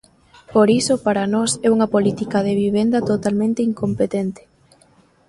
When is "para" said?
1.05-1.23